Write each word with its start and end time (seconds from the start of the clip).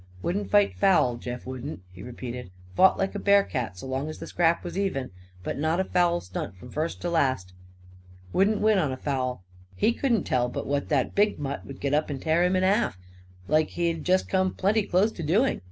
"Wouldn't 0.23 0.49
fight 0.49 0.73
foul, 0.79 1.17
Jeff 1.17 1.45
wouldn't," 1.45 1.83
he 1.91 2.01
repeated. 2.01 2.49
"Fought 2.75 2.97
like 2.97 3.13
a 3.13 3.19
bearcat, 3.19 3.77
so 3.77 3.85
long 3.85 4.09
as 4.09 4.17
the 4.17 4.25
scrap 4.25 4.63
was 4.63 4.75
even. 4.75 5.11
But 5.43 5.59
not 5.59 5.79
a 5.79 5.83
foul 5.83 6.21
stunt 6.21 6.57
from 6.57 6.71
first 6.71 7.01
to 7.01 7.09
last. 7.11 7.53
Wouldn't 8.33 8.61
win 8.61 8.79
on 8.79 8.91
a 8.91 8.97
foul. 8.97 9.43
He 9.75 9.93
couldn't 9.93 10.23
tell 10.23 10.49
but 10.49 10.65
what 10.65 10.89
that 10.89 11.13
big 11.13 11.37
mutt 11.37 11.67
would 11.67 11.79
get 11.79 11.93
up 11.93 12.09
and 12.09 12.19
tear 12.19 12.43
him 12.43 12.55
in 12.55 12.63
half, 12.63 12.97
like 13.47 13.67
he'd 13.77 14.03
just 14.03 14.27
come 14.27 14.55
plenty 14.55 14.81
close 14.81 15.11
to 15.11 15.21
doing. 15.21 15.59